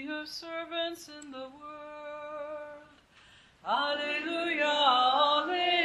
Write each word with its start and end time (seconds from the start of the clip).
your 0.00 0.26
servants 0.26 1.08
in 1.08 1.30
the 1.30 1.38
world. 1.38 1.52
Alleluia, 3.66 4.64
alleluia, 5.24 5.84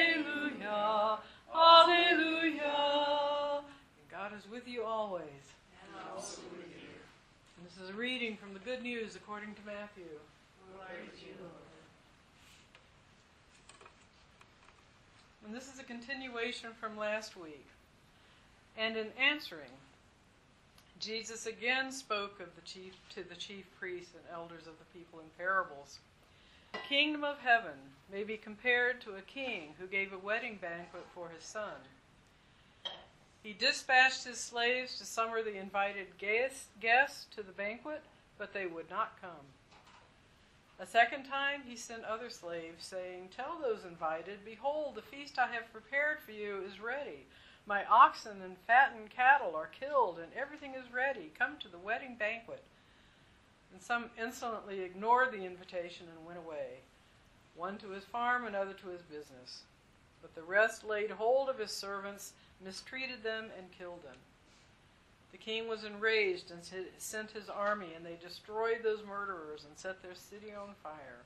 alleluia. 1.54 2.74
And 3.62 4.10
God 4.10 4.32
is 4.38 4.50
with 4.50 4.68
you 4.68 4.84
always. 4.84 5.24
And 5.24 6.02
also 6.16 6.42
with 6.52 6.68
you. 6.68 6.90
And 7.58 7.66
this 7.66 7.78
is 7.84 7.90
a 7.90 7.94
reading 7.94 8.38
from 8.38 8.54
the 8.54 8.60
Good 8.60 8.82
News 8.82 9.16
according 9.16 9.54
to 9.56 9.62
Matthew. 9.66 10.06
Glory 10.74 11.10
to. 11.20 11.28
And 15.46 15.56
this 15.56 15.72
is 15.74 15.80
a 15.80 15.84
continuation 15.84 16.72
from 16.80 16.98
last 16.98 17.38
week. 17.38 17.66
And 18.78 18.98
in 18.98 19.08
answering, 19.20 19.72
Jesus 21.00 21.46
again 21.46 21.92
spoke 21.92 22.40
of 22.40 22.56
the 22.56 22.62
chief 22.62 22.94
to 23.14 23.24
the 23.24 23.36
chief 23.36 23.66
priests 23.80 24.14
and 24.16 24.24
elders 24.34 24.66
of 24.68 24.74
the 24.80 25.00
people 25.00 25.20
in 25.20 25.26
parables. 25.38 26.00
The 26.74 26.80
kingdom 26.90 27.24
of 27.24 27.40
heaven 27.40 27.78
may 28.12 28.24
be 28.24 28.38
compared 28.38 29.02
to 29.02 29.16
a 29.16 29.22
king 29.22 29.76
who 29.80 29.88
gave 29.88 30.12
a 30.12 30.18
wedding 30.18 30.58
banquet 30.60 31.06
for 31.14 31.30
his 31.30 31.44
son. 31.44 31.76
He 33.44 33.54
dispatched 33.54 34.26
his 34.26 34.40
slaves 34.40 34.98
to 34.98 35.06
summon 35.06 35.46
the 35.46 35.58
invited 35.58 36.08
guests 36.18 37.28
to 37.36 37.44
the 37.44 37.52
banquet, 37.52 38.02
but 38.38 38.54
they 38.54 38.66
would 38.66 38.90
not 38.90 39.22
come. 39.22 39.46
A 40.80 40.86
second 40.86 41.26
time 41.26 41.62
he 41.66 41.76
sent 41.76 42.04
other 42.04 42.30
slaves, 42.30 42.86
saying, 42.86 43.30
Tell 43.36 43.58
those 43.60 43.84
invited, 43.84 44.46
Behold, 44.46 44.96
the 44.96 45.02
feast 45.02 45.40
I 45.40 45.48
have 45.48 45.72
prepared 45.72 46.20
for 46.20 46.32
you 46.32 46.62
is 46.68 46.80
ready. 46.80 47.26
My 47.68 47.84
oxen 47.86 48.42
and 48.42 48.56
fattened 48.66 49.10
cattle 49.10 49.54
are 49.54 49.68
killed, 49.68 50.20
and 50.20 50.32
everything 50.34 50.74
is 50.74 50.94
ready. 50.94 51.32
Come 51.38 51.58
to 51.60 51.68
the 51.68 51.78
wedding 51.78 52.16
banquet. 52.18 52.64
And 53.74 53.82
some 53.82 54.06
insolently 54.18 54.80
ignored 54.80 55.34
the 55.34 55.44
invitation 55.44 56.08
and 56.10 56.26
went 56.26 56.40
away, 56.40 56.80
one 57.56 57.78
to 57.80 57.90
his 57.90 58.06
farm, 58.06 58.46
another 58.46 58.74
to 58.74 58.88
his 58.88 59.02
business. 59.02 59.64
But 60.22 60.34
the 60.34 60.44
rest 60.44 60.86
laid 60.86 61.12
hold 61.12 61.50
of 61.50 61.60
his 61.60 61.72
servants, 61.72 62.32
mistreated 62.64 63.22
them, 63.22 63.48
and 63.58 63.78
killed 63.78 64.02
them. 64.04 64.16
The 65.34 65.38
king 65.38 65.68
was 65.68 65.84
enraged 65.84 66.52
and 66.52 66.62
sent 66.98 67.32
his 67.32 67.50
army, 67.50 67.94
and 67.94 68.06
they 68.06 68.16
destroyed 68.16 68.80
those 68.82 69.04
murderers 69.06 69.66
and 69.68 69.78
set 69.78 70.02
their 70.02 70.16
city 70.16 70.54
on 70.58 70.74
fire. 70.82 71.26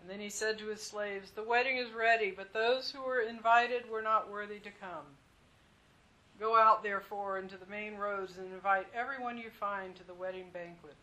And 0.00 0.10
then 0.10 0.20
he 0.20 0.30
said 0.30 0.58
to 0.58 0.66
his 0.66 0.82
slaves, 0.82 1.30
The 1.30 1.42
wedding 1.42 1.78
is 1.78 1.92
ready, 1.92 2.30
but 2.30 2.52
those 2.52 2.90
who 2.90 3.02
were 3.02 3.20
invited 3.20 3.88
were 3.88 4.02
not 4.02 4.30
worthy 4.30 4.58
to 4.58 4.70
come. 4.70 5.06
Go 6.38 6.56
out, 6.56 6.82
therefore, 6.82 7.38
into 7.38 7.56
the 7.56 7.66
main 7.66 7.96
roads 7.96 8.36
and 8.36 8.52
invite 8.52 8.86
everyone 8.94 9.38
you 9.38 9.50
find 9.50 9.94
to 9.96 10.04
the 10.04 10.14
wedding 10.14 10.50
banquet. 10.52 10.96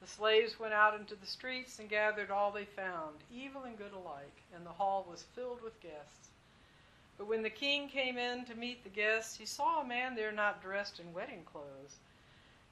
The 0.00 0.06
slaves 0.06 0.60
went 0.60 0.72
out 0.72 0.98
into 0.98 1.14
the 1.14 1.26
streets 1.26 1.78
and 1.78 1.88
gathered 1.88 2.30
all 2.30 2.52
they 2.52 2.64
found, 2.64 3.16
evil 3.30 3.64
and 3.64 3.76
good 3.76 3.92
alike, 3.92 4.42
and 4.54 4.64
the 4.64 4.70
hall 4.70 5.04
was 5.08 5.24
filled 5.34 5.62
with 5.62 5.80
guests. 5.80 6.28
But 7.18 7.26
when 7.26 7.42
the 7.42 7.50
king 7.50 7.88
came 7.88 8.18
in 8.18 8.44
to 8.44 8.54
meet 8.54 8.84
the 8.84 8.90
guests, 8.90 9.36
he 9.36 9.46
saw 9.46 9.80
a 9.80 9.86
man 9.86 10.14
there 10.14 10.32
not 10.32 10.62
dressed 10.62 11.00
in 11.00 11.12
wedding 11.12 11.42
clothes. 11.44 11.96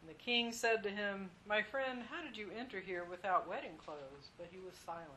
And 0.04 0.14
the 0.14 0.22
king 0.22 0.52
said 0.52 0.82
to 0.82 0.90
him, 0.90 1.30
My 1.48 1.62
friend, 1.62 2.02
how 2.10 2.22
did 2.22 2.36
you 2.36 2.48
enter 2.58 2.78
here 2.78 3.04
without 3.08 3.48
wedding 3.48 3.78
clothes? 3.82 4.28
But 4.36 4.48
he 4.50 4.58
was 4.58 4.74
silent. 4.84 5.08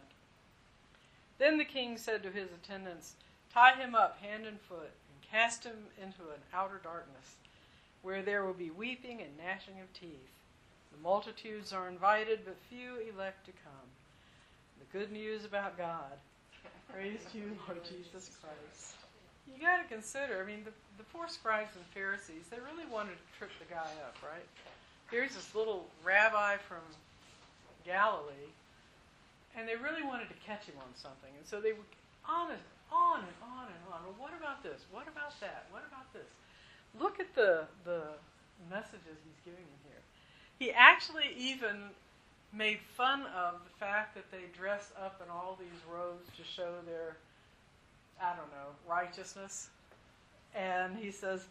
Then 1.38 1.58
the 1.58 1.66
king 1.66 1.98
said 1.98 2.24
to 2.24 2.32
his 2.32 2.48
attendants, 2.52 3.16
Tie 3.54 3.76
him 3.76 3.96
up 3.96 4.18
hand 4.22 4.46
and 4.46 4.62
foot, 4.62 4.92
and 5.12 5.30
cast 5.30 5.66
him 5.66 5.76
into 6.02 6.22
an 6.34 6.40
outer 6.54 6.80
darkness, 6.82 7.36
where 8.02 8.22
there 8.22 8.46
will 8.46 8.54
be 8.54 8.72
weeping 8.72 9.22
and 9.22 9.38
gnashing 9.38 9.82
of 9.82 9.92
teeth. 9.92 10.32
The 10.94 11.04
multitudes 11.04 11.74
are 11.74 11.90
invited, 11.90 12.46
but 12.46 12.56
few 12.70 12.96
elect 13.14 13.46
to 13.48 13.52
come. 13.52 13.90
The 14.80 14.98
good 14.98 15.12
news 15.12 15.44
about 15.44 15.78
God. 15.78 16.16
Praise 16.94 17.20
to 17.34 17.40
you, 17.40 17.58
Lord 17.68 17.84
Jesus 17.84 18.32
Christ. 18.42 19.07
You 19.48 19.62
got 19.62 19.82
to 19.82 19.88
consider, 19.88 20.42
I 20.44 20.46
mean, 20.46 20.64
the, 20.66 20.72
the 20.98 21.04
poor 21.12 21.28
scribes 21.28 21.76
and 21.76 21.86
Pharisees, 21.94 22.46
they 22.52 22.58
really 22.58 22.86
wanted 22.92 23.16
to 23.16 23.28
trip 23.38 23.52
the 23.60 23.74
guy 23.74 23.90
up, 24.06 24.16
right? 24.22 24.46
Here's 25.10 25.36
this 25.36 25.56
little 25.56 25.88
rabbi 26.04 26.58
from 26.58 26.84
Galilee 27.86 28.52
and 29.58 29.68
they 29.68 29.76
really 29.76 30.06
wanted 30.06 30.30
to 30.30 30.38
catch 30.46 30.70
him 30.70 30.78
on 30.78 30.94
something. 30.94 31.34
And 31.34 31.46
so 31.46 31.60
they 31.60 31.74
would 31.74 31.90
on 32.30 32.54
and 32.54 32.62
on 32.94 33.26
and 33.26 33.38
on 33.42 33.66
and 33.66 33.82
on. 33.90 34.06
Well, 34.06 34.30
what 34.30 34.34
about 34.38 34.62
this? 34.62 34.86
What 34.94 35.10
about 35.10 35.34
that? 35.42 35.66
What 35.74 35.84
about 35.90 36.06
this? 36.14 36.30
Look 37.02 37.20
at 37.20 37.34
the 37.34 37.66
the 37.84 38.14
messages 38.70 39.18
he's 39.26 39.42
giving 39.44 39.66
in 39.66 39.80
here. 39.90 40.02
He 40.62 40.72
actually 40.72 41.34
even 41.36 41.90
made 42.54 42.80
fun 42.96 43.26
of 43.36 43.60
the 43.66 43.74
fact 43.80 44.16
that 44.16 44.32
they 44.32 44.46
dress 44.56 44.94
up 44.96 45.22
in 45.26 45.30
all 45.30 45.58
these 45.60 45.82
robes 45.90 46.26
to 46.38 46.44
show 46.46 46.80
their 46.86 47.18
I 48.22 48.30
don't 48.36 48.52
know, 48.52 48.74
righteousness. 48.88 49.70
And 50.56 50.98
he 50.98 51.12
says 51.12 51.46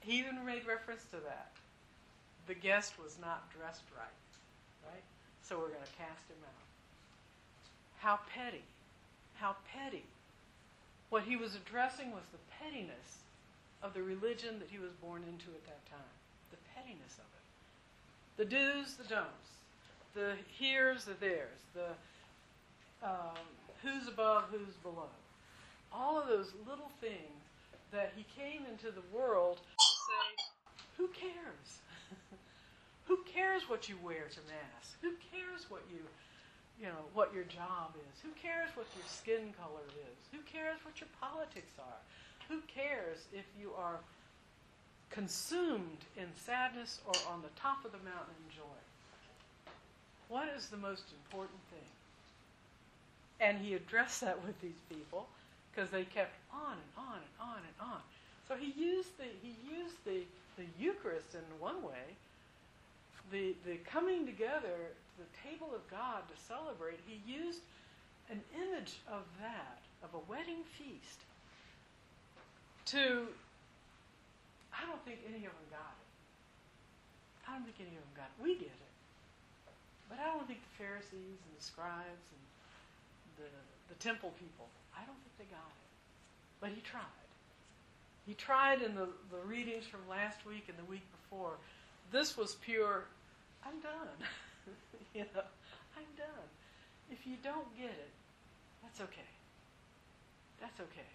he 0.00 0.18
even 0.18 0.44
made 0.44 0.66
reference 0.66 1.04
to 1.10 1.16
that. 1.16 1.50
The 2.46 2.54
guest 2.54 2.94
was 3.02 3.16
not 3.20 3.50
dressed 3.52 3.82
right. 3.96 4.90
Right? 4.90 5.02
So 5.42 5.56
we're 5.56 5.68
going 5.68 5.84
to 5.84 5.98
cast 5.98 6.28
him 6.28 6.38
out. 6.44 6.64
How 7.98 8.20
petty. 8.32 8.62
How 9.34 9.56
petty. 9.74 10.04
What 11.10 11.24
he 11.24 11.36
was 11.36 11.54
addressing 11.54 12.12
was 12.12 12.22
the 12.32 12.38
pettiness 12.60 13.18
of 13.82 13.94
the 13.94 14.02
religion 14.02 14.58
that 14.58 14.68
he 14.70 14.78
was 14.78 14.92
born 15.02 15.22
into 15.22 15.50
at 15.50 15.64
that 15.66 15.84
time. 15.90 16.14
The 16.50 16.58
pettiness 16.74 17.18
of 17.18 17.24
it. 17.24 17.44
The 18.36 18.44
do's, 18.44 18.94
the 18.94 19.04
don'ts. 19.04 19.50
The 20.14 20.34
here's, 20.58 21.04
the 21.04 21.14
there's. 21.18 21.60
The 21.74 21.88
um, 23.06 23.38
who's 23.82 24.08
above, 24.08 24.44
who's 24.50 24.74
below. 24.82 25.08
All 25.92 26.20
of 26.20 26.28
those 26.28 26.52
little 26.68 26.90
things 27.00 27.38
that 27.92 28.12
he 28.16 28.24
came 28.36 28.62
into 28.70 28.90
the 28.90 29.04
world 29.12 29.56
to 29.56 29.84
say, 29.84 30.44
who 30.96 31.08
cares? 31.08 31.80
who 33.04 33.18
cares 33.24 33.68
what 33.68 33.88
you 33.88 33.96
wear 34.02 34.28
to 34.30 34.40
Mass? 34.48 34.96
Who 35.00 35.12
cares 35.32 35.70
what 35.70 35.82
you 35.90 36.00
you 36.80 36.86
know, 36.86 37.10
what 37.12 37.34
your 37.34 37.44
job 37.44 37.94
is. 37.96 38.22
Who 38.22 38.30
cares 38.40 38.70
what 38.74 38.86
your 38.94 39.04
skin 39.08 39.52
color 39.58 39.82
is? 39.98 40.16
Who 40.30 40.38
cares 40.46 40.78
what 40.84 41.00
your 41.00 41.08
politics 41.20 41.72
are? 41.78 42.00
Who 42.48 42.62
cares 42.72 43.26
if 43.32 43.44
you 43.60 43.72
are 43.76 43.98
consumed 45.10 46.06
in 46.16 46.26
sadness 46.36 47.00
or 47.04 47.14
on 47.32 47.42
the 47.42 47.50
top 47.60 47.84
of 47.84 47.92
the 47.92 47.98
mountain 47.98 48.34
in 48.46 48.56
joy? 48.56 48.78
What 50.28 50.48
is 50.56 50.68
the 50.68 50.76
most 50.76 51.04
important 51.24 51.58
thing? 51.70 51.90
And 53.40 53.58
he 53.58 53.74
addressed 53.74 54.20
that 54.20 54.44
with 54.44 54.60
these 54.60 54.80
people 54.88 55.26
because 55.70 55.90
they 55.90 56.04
kept 56.04 56.34
on 56.52 56.72
and 56.72 56.92
on 56.96 57.16
and 57.16 57.34
on 57.40 57.58
and 57.58 57.76
on. 57.80 58.00
So 58.46 58.54
he 58.54 58.72
used 58.80 59.16
the 59.18 59.28
he 59.42 59.54
used 59.68 59.96
the, 60.04 60.22
the 60.56 60.64
Eucharist 60.78 61.34
in 61.34 61.44
one 61.60 61.82
way, 61.82 62.16
the 63.30 63.54
the 63.66 63.76
coming 63.84 64.26
together 64.26 64.94
to 64.94 65.14
the 65.18 65.28
table 65.42 65.74
of 65.74 65.82
God 65.90 66.22
to 66.30 66.36
celebrate, 66.46 66.98
he 67.06 67.20
used 67.26 67.60
an 68.30 68.40
image 68.54 69.00
of 69.08 69.24
that, 69.40 69.80
of 70.04 70.12
a 70.14 70.22
wedding 70.30 70.62
feast, 70.76 71.20
to, 72.92 73.28
I 74.72 74.84
don't 74.84 75.02
think 75.04 75.20
any 75.28 75.44
of 75.44 75.52
them 75.52 75.68
got 75.72 75.96
it. 75.96 76.08
I 77.48 77.56
don't 77.56 77.64
think 77.64 77.80
any 77.80 77.96
of 77.96 78.04
them 78.04 78.16
got 78.16 78.28
it. 78.28 78.36
We 78.40 78.56
get 78.56 78.72
it. 78.72 78.94
But 80.08 80.20
I 80.20 80.32
don't 80.32 80.48
think 80.48 80.60
the 80.60 80.76
Pharisees 80.80 81.40
and 81.40 81.52
the 81.56 81.64
scribes 81.64 82.26
and 82.32 82.44
the, 83.44 83.48
the 83.88 83.94
temple 83.96 84.32
people, 84.38 84.68
I 84.94 85.04
don't 85.04 85.16
think 85.22 85.48
they 85.48 85.54
got 85.54 85.64
it. 85.66 85.88
But 86.60 86.70
he 86.70 86.80
tried. 86.80 87.02
He 88.26 88.34
tried 88.34 88.82
in 88.82 88.94
the, 88.94 89.08
the 89.30 89.40
readings 89.46 89.84
from 89.86 90.00
last 90.08 90.44
week 90.44 90.64
and 90.68 90.76
the 90.76 90.90
week 90.90 91.04
before. 91.22 91.52
This 92.12 92.36
was 92.36 92.56
pure, 92.56 93.04
I'm 93.64 93.80
done. 93.80 94.18
you 95.14 95.22
know, 95.34 95.42
I'm 95.96 96.10
done. 96.16 96.48
If 97.10 97.26
you 97.26 97.36
don't 97.42 97.74
get 97.76 97.90
it, 97.90 98.10
that's 98.82 99.00
okay. 99.00 99.28
That's 100.60 100.80
okay. 100.80 101.08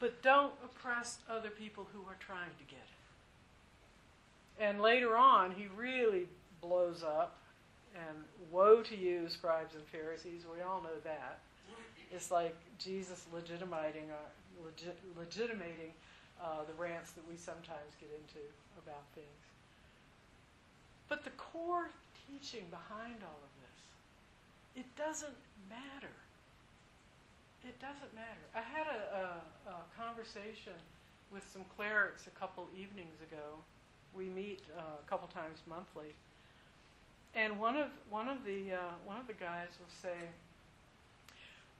But 0.00 0.22
don't 0.22 0.52
oppress 0.64 1.18
other 1.30 1.50
people 1.50 1.86
who 1.92 2.00
are 2.00 2.16
trying 2.18 2.50
to 2.58 2.64
get 2.68 2.82
it. 2.82 4.64
And 4.64 4.80
later 4.80 5.16
on, 5.16 5.52
he 5.52 5.66
really 5.76 6.26
blows 6.60 7.02
up. 7.02 7.38
And 7.94 8.24
woe 8.50 8.82
to 8.82 8.96
you, 8.96 9.28
scribes 9.28 9.74
and 9.74 9.84
Pharisees. 9.86 10.42
We 10.52 10.62
all 10.62 10.82
know 10.82 10.98
that. 11.04 11.38
It's 12.12 12.30
like 12.30 12.56
Jesus 12.78 13.26
legitimating, 13.32 14.10
uh, 14.10 14.64
legit, 14.64 14.98
legitimating 15.18 15.92
uh, 16.42 16.64
the 16.66 16.74
rants 16.74 17.12
that 17.12 17.28
we 17.28 17.36
sometimes 17.36 17.94
get 18.00 18.10
into 18.12 18.42
about 18.78 19.04
things. 19.14 19.44
But 21.08 21.24
the 21.24 21.30
core 21.30 21.90
teaching 22.28 22.66
behind 22.70 23.16
all 23.22 23.40
of 23.42 23.52
this. 23.62 23.80
It 24.84 24.96
doesn't 24.96 25.36
matter. 25.70 26.12
It 27.64 27.78
doesn't 27.80 28.14
matter. 28.14 28.44
I 28.54 28.60
had 28.62 28.86
a, 28.88 29.00
a, 29.70 29.70
a 29.72 29.76
conversation 29.98 30.74
with 31.32 31.44
some 31.52 31.64
clerics 31.76 32.26
a 32.26 32.30
couple 32.38 32.68
evenings 32.76 33.20
ago. 33.22 33.58
We 34.14 34.26
meet 34.28 34.62
uh, 34.76 34.82
a 35.04 35.10
couple 35.10 35.28
times 35.28 35.60
monthly. 35.68 36.14
and 37.34 37.58
one 37.58 37.76
of 37.76 37.88
one 38.10 38.28
of 38.28 38.44
the 38.44 38.74
uh, 38.74 38.94
one 39.04 39.18
of 39.18 39.26
the 39.26 39.34
guys 39.34 39.68
was 39.80 39.92
saying, 40.02 40.32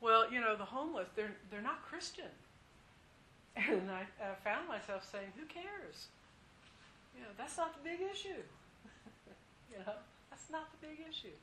"Well, 0.01 0.31
you 0.31 0.41
know, 0.41 0.57
the 0.57 0.65
homeless 0.65 1.09
they're 1.15 1.35
they're 1.51 1.63
not 1.63 1.83
Christian," 1.83 2.31
and 3.57 3.91
I, 3.91 4.07
I 4.21 4.35
found 4.43 4.69
myself 4.69 5.09
saying, 5.11 5.33
"Who 5.37 5.47
cares? 5.47 6.09
You 7.17 7.23
know, 7.23 7.33
that's 7.37 7.57
not 7.57 7.75
the 7.75 7.89
big 7.89 8.01
issue. 8.01 8.43
you 9.71 9.79
know, 9.79 9.95
that's 10.31 10.51
not 10.51 10.71
the 10.73 10.87
big 10.89 10.99
issue. 11.09 11.37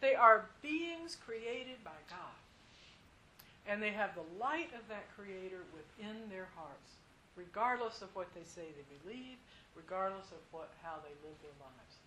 They 0.00 0.14
are 0.14 0.46
beings 0.62 1.16
created 1.16 1.82
by 1.82 1.98
God, 2.08 2.38
and 3.66 3.82
they 3.82 3.90
have 3.90 4.14
the 4.14 4.28
light 4.38 4.70
of 4.74 4.86
that 4.88 5.10
Creator 5.16 5.64
within 5.74 6.28
their 6.30 6.48
hearts, 6.54 7.00
regardless 7.34 8.02
of 8.02 8.14
what 8.14 8.32
they 8.34 8.44
say 8.44 8.68
they 8.76 8.86
believe, 9.02 9.38
regardless 9.74 10.30
of 10.30 10.38
what 10.52 10.70
how 10.82 10.96
they 11.02 11.14
live 11.26 11.36
their 11.42 11.58
lives." 11.58 11.98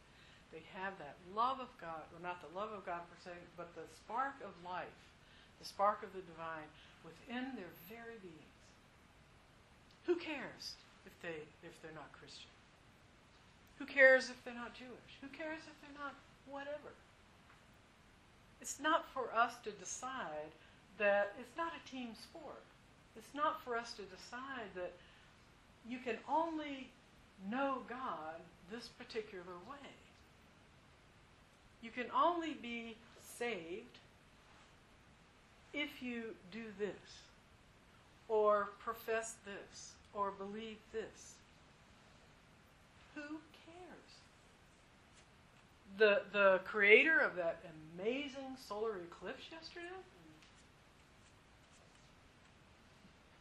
They 0.52 0.64
have 0.76 1.00
that 1.00 1.16
love 1.34 1.64
of 1.64 1.72
God, 1.80 2.04
or 2.12 2.20
not 2.20 2.44
the 2.44 2.52
love 2.52 2.72
of 2.76 2.86
God 2.86 3.08
per 3.08 3.32
se, 3.32 3.32
but 3.56 3.74
the 3.74 3.88
spark 3.96 4.36
of 4.44 4.52
life, 4.68 5.00
the 5.62 5.68
spark 5.68 6.02
of 6.02 6.12
the 6.14 6.26
divine 6.26 6.66
within 7.06 7.54
their 7.54 7.70
very 7.86 8.18
beings. 8.26 8.58
Who 10.10 10.16
cares 10.16 10.74
if 11.06 11.14
they 11.22 11.46
if 11.62 11.80
they're 11.82 11.94
not 11.94 12.12
Christian? 12.18 12.50
Who 13.78 13.86
cares 13.86 14.30
if 14.30 14.44
they're 14.44 14.58
not 14.58 14.74
Jewish? 14.74 15.14
Who 15.22 15.28
cares 15.30 15.62
if 15.70 15.78
they're 15.82 16.02
not 16.02 16.16
whatever? 16.50 16.98
It's 18.60 18.80
not 18.80 19.06
for 19.14 19.30
us 19.36 19.54
to 19.64 19.72
decide 19.72 20.50
that 20.98 21.34
it's 21.40 21.56
not 21.58 21.74
a 21.74 21.90
team 21.90 22.10
sport. 22.14 22.66
It's 23.16 23.34
not 23.36 23.62
for 23.64 23.78
us 23.78 23.94
to 23.94 24.04
decide 24.04 24.70
that 24.76 24.94
you 25.88 26.00
can 26.00 26.18
only 26.30 26.90
know 27.50 27.80
God 27.90 28.42
this 28.72 28.88
particular 28.88 29.58
way. 29.70 29.90
You 31.82 31.90
can 31.90 32.06
only 32.16 32.54
be 32.62 32.96
saved 33.38 33.98
if 35.74 36.02
you 36.02 36.36
do 36.52 36.64
this, 36.80 36.90
or 38.28 38.70
profess 38.80 39.36
this, 39.46 39.92
or 40.14 40.32
believe 40.32 40.78
this. 40.92 41.36
Who 43.16 43.22
cares? 43.22 44.12
The, 45.98 46.22
the 46.32 46.60
creator 46.66 47.20
of 47.20 47.36
that 47.36 47.60
amazing 47.98 48.58
solar 48.68 48.98
eclipse 48.98 49.44
yesterday, 49.52 49.86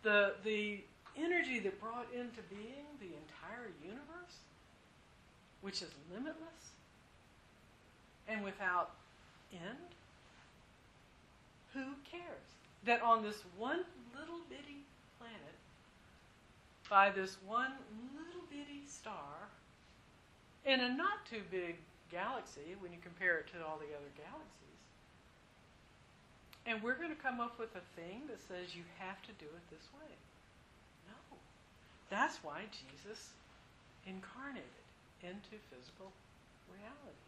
the, 0.03 0.33
the 0.45 0.81
energy 1.17 1.59
that 1.61 1.81
brought 1.81 2.07
into 2.13 2.41
being 2.49 2.87
the 3.01 3.07
entire 3.07 3.71
universe, 3.85 4.37
which 5.61 5.83
is 5.83 5.91
limitless, 6.13 6.71
and 8.29 8.43
without 8.45 8.93
end? 9.53 9.95
Who 11.75 11.85
cares? 12.11 12.49
That 12.85 13.03
on 13.03 13.23
this 13.23 13.43
one 13.59 13.85
little 14.19 14.41
bitty 14.49 14.83
planet, 15.19 15.57
by 16.89 17.11
this 17.11 17.37
one 17.47 17.73
little 18.17 18.43
bitty 18.51 18.83
star, 18.87 19.49
in 20.65 20.81
a 20.81 20.89
not 20.89 21.25
too 21.29 21.43
big 21.51 21.77
galaxy 22.11 22.75
when 22.81 22.93
you 22.93 22.99
compare 23.03 23.39
it 23.39 23.47
to 23.53 23.65
all 23.65 23.79
the 23.79 23.95
other 23.95 24.11
galaxies, 24.17 24.61
and 26.67 26.83
we're 26.83 26.97
going 26.97 27.15
to 27.15 27.23
come 27.23 27.41
up 27.41 27.59
with 27.59 27.75
a 27.77 27.85
thing 27.97 28.23
that 28.29 28.41
says 28.49 28.75
you 28.75 28.85
have 28.99 29.21
to 29.23 29.33
do 29.39 29.47
it 29.47 29.65
this 29.71 29.87
way. 29.97 30.13
No. 31.09 31.37
That's 32.11 32.39
why 32.43 32.65
Jesus 32.71 33.31
incarnated 34.07 34.65
into 35.23 35.57
physical 35.71 36.13
reality 36.69 37.25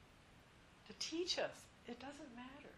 to 0.88 0.92
teach 0.98 1.38
us 1.38 1.68
it 1.88 1.98
doesn't 1.98 2.34
matter. 2.36 2.74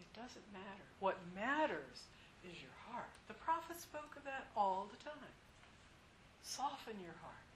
It 0.00 0.10
doesn't 0.14 0.44
matter. 0.52 0.84
What 1.00 1.18
matters 1.34 2.06
is 2.44 2.56
your 2.60 2.76
heart. 2.90 3.10
The 3.28 3.34
prophet 3.34 3.80
spoke 3.80 4.16
of 4.16 4.24
that 4.24 4.46
all 4.56 4.88
the 4.90 5.02
time. 5.04 5.34
Soften 6.42 6.94
your 7.02 7.16
heart. 7.22 7.46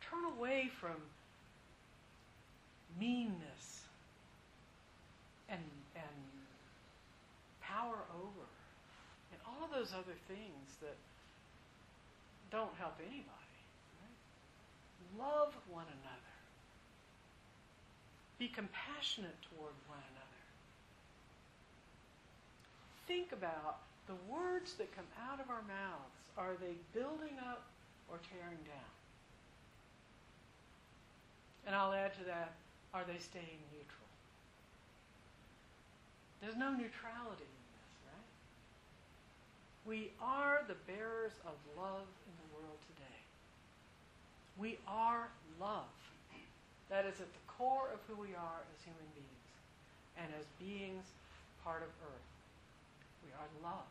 Turn 0.00 0.24
away 0.38 0.70
from 0.80 0.96
meanness 2.98 3.84
and, 5.48 5.60
and 5.94 6.18
power 7.60 7.98
over 8.14 8.46
and 9.32 9.40
all 9.46 9.64
of 9.64 9.70
those 9.70 9.92
other 9.92 10.16
things 10.26 10.66
that 10.80 10.96
don't 12.50 12.74
help 12.78 12.98
anybody. 12.98 13.58
Right? 14.02 14.18
Love 15.18 15.54
one 15.70 15.86
another. 15.86 16.34
Be 18.38 18.48
compassionate 18.48 19.36
toward 19.54 19.74
one 19.86 20.02
another. 20.10 20.39
Think 23.10 23.32
about 23.32 23.82
the 24.06 24.14
words 24.30 24.74
that 24.74 24.94
come 24.94 25.10
out 25.18 25.42
of 25.42 25.50
our 25.50 25.66
mouths. 25.66 26.14
Are 26.38 26.54
they 26.62 26.78
building 26.94 27.34
up 27.42 27.66
or 28.06 28.22
tearing 28.30 28.62
down? 28.62 28.94
And 31.66 31.74
I'll 31.74 31.92
add 31.92 32.14
to 32.22 32.24
that, 32.30 32.54
are 32.94 33.02
they 33.02 33.18
staying 33.18 33.58
neutral? 33.74 34.10
There's 36.38 36.54
no 36.54 36.70
neutrality 36.70 37.50
in 37.50 37.66
this, 37.74 37.90
right? 38.06 38.30
We 39.82 40.12
are 40.22 40.62
the 40.68 40.78
bearers 40.86 41.34
of 41.42 41.58
love 41.74 42.06
in 42.06 42.34
the 42.38 42.48
world 42.54 42.78
today. 42.94 43.20
We 44.54 44.78
are 44.86 45.26
love. 45.58 45.90
That 46.88 47.06
is 47.06 47.18
at 47.18 47.26
the 47.26 47.44
core 47.58 47.90
of 47.92 47.98
who 48.06 48.22
we 48.22 48.38
are 48.38 48.62
as 48.70 48.78
human 48.86 49.10
beings 49.18 49.50
and 50.14 50.30
as 50.38 50.46
beings 50.62 51.10
part 51.64 51.82
of 51.82 51.90
earth. 52.06 52.29
We 53.24 53.32
are 53.32 53.48
love. 53.62 53.86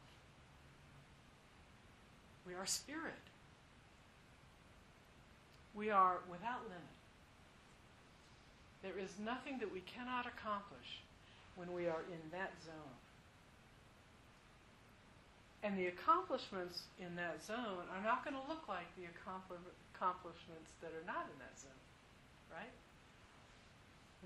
We 2.45 2.53
are 2.53 2.65
spirit. 2.65 3.13
We 5.75 5.91
are 5.91 6.17
without 6.29 6.63
limit. 6.63 6.97
There 8.81 8.97
is 8.97 9.11
nothing 9.23 9.59
that 9.59 9.71
we 9.71 9.81
cannot 9.81 10.25
accomplish 10.25 11.03
when 11.55 11.73
we 11.73 11.87
are 11.87 12.01
in 12.07 12.23
that 12.31 12.53
zone. 12.65 12.95
And 15.61 15.77
the 15.77 15.87
accomplishments 15.87 16.87
in 16.97 17.15
that 17.19 17.43
zone 17.43 17.83
are 17.91 18.01
not 18.01 18.23
going 18.23 18.33
to 18.33 18.47
look 18.47 18.63
like 18.67 18.87
the 18.95 19.03
accomplishments 19.11 20.71
that 20.79 20.95
are 20.95 21.05
not 21.05 21.27
in 21.27 21.37
that 21.43 21.59
zone, 21.59 21.83
right? 22.47 22.71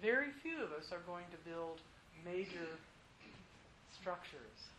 Very 0.01 0.29
few 0.41 0.61
of 0.61 0.71
us 0.71 0.93
are 0.93 1.01
going 1.09 1.25
to 1.33 1.49
build 1.49 1.81
major 2.23 2.69
structures 3.99 4.69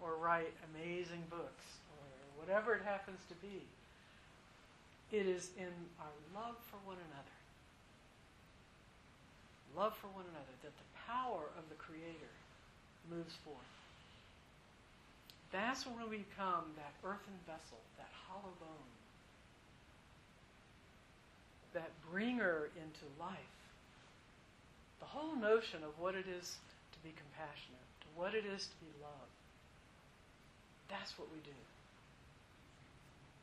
or 0.00 0.16
write 0.16 0.52
amazing 0.72 1.22
books 1.30 1.66
or 1.92 2.04
whatever 2.36 2.74
it 2.74 2.82
happens 2.84 3.20
to 3.28 3.34
be. 3.36 3.62
It 5.12 5.26
is 5.26 5.50
in 5.58 5.70
our 6.00 6.14
love 6.34 6.56
for 6.70 6.78
one 6.84 6.96
another, 6.96 7.38
love 9.76 9.96
for 9.96 10.08
one 10.08 10.24
another, 10.24 10.54
that 10.62 10.74
the 10.74 10.88
power 11.06 11.50
of 11.56 11.68
the 11.68 11.76
Creator 11.76 12.34
moves 13.10 13.34
forth. 13.44 13.56
That's 15.52 15.86
when 15.86 16.10
we 16.10 16.26
become 16.26 16.74
that 16.76 16.94
earthen 17.04 17.38
vessel, 17.46 17.78
that 17.96 18.10
hollow 18.26 18.54
bone, 18.58 18.92
that 21.74 21.90
bringer 22.10 22.70
into 22.74 23.06
life 23.20 23.54
the 25.04 25.18
whole 25.20 25.36
notion 25.36 25.84
of 25.84 25.92
what 26.00 26.14
it 26.14 26.24
is 26.26 26.56
to 26.92 26.98
be 27.04 27.12
compassionate, 27.12 27.88
to 28.00 28.06
what 28.16 28.34
it 28.34 28.46
is 28.46 28.64
to 28.64 28.76
be 28.80 28.90
loved. 29.02 29.33
That's 30.88 31.18
what 31.18 31.28
we 31.32 31.38
do. 31.40 31.56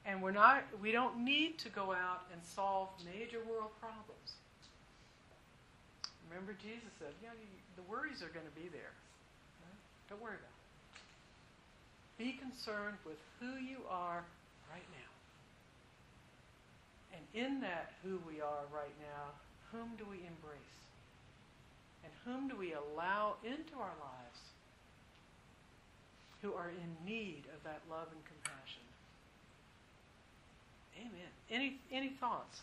And 0.05 0.21
we're 0.21 0.31
not 0.31 0.63
we 0.81 0.91
don't 0.91 1.23
need 1.23 1.59
to 1.59 1.69
go 1.69 1.91
out 1.91 2.25
and 2.33 2.41
solve 2.43 2.89
major 3.05 3.39
world 3.47 3.71
problems. 3.79 4.37
Remember 6.29 6.53
Jesus 6.61 6.89
said, 6.97 7.13
you 7.21 7.27
know, 7.27 7.35
the 7.75 7.83
worries 7.91 8.23
are 8.23 8.31
going 8.33 8.45
to 8.45 8.57
be 8.59 8.69
there. 8.71 8.95
Don't 10.09 10.21
worry 10.21 10.35
about 10.35 10.51
it. 10.51 12.23
Be 12.23 12.33
concerned 12.33 12.97
with 13.05 13.17
who 13.39 13.55
you 13.59 13.79
are 13.89 14.23
right 14.71 14.87
now. 14.91 15.11
And 17.15 17.23
in 17.33 17.61
that 17.61 17.93
who 18.03 18.19
we 18.27 18.41
are 18.41 18.67
right 18.73 18.95
now, 18.99 19.31
whom 19.71 19.95
do 19.97 20.05
we 20.09 20.17
embrace? 20.17 20.75
And 22.03 22.11
whom 22.25 22.47
do 22.47 22.55
we 22.55 22.73
allow 22.73 23.35
into 23.43 23.75
our 23.79 23.95
lives 23.99 24.39
who 26.41 26.53
are 26.53 26.69
in 26.69 27.05
need 27.05 27.43
of 27.55 27.63
that 27.63 27.81
love 27.89 28.07
and 28.11 28.21
compassion? 28.25 28.83
Amen. 30.97 31.31
Any, 31.49 31.79
any 31.91 32.09
thoughts? 32.19 32.61